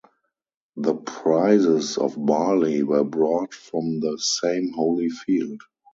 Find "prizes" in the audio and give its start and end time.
0.95-1.99